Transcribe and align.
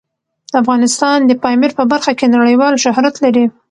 افغانستان 0.61 1.17
د 1.25 1.31
پامیر 1.43 1.71
په 1.79 1.83
برخه 1.91 2.11
کې 2.19 2.33
نړیوال 2.35 2.73
شهرت 2.83 3.15
لري. 3.23 3.45